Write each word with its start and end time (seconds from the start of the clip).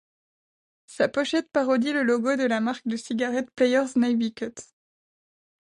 Sa 0.87 1.07
pochette 1.09 1.51
parodie 1.51 1.91
le 1.93 2.01
logo 2.01 2.35
de 2.35 2.45
la 2.45 2.59
marque 2.59 2.87
de 2.87 2.97
cigarettes 2.97 3.51
Player's 3.51 3.95
Navy 3.95 4.33
Cut. 4.33 4.55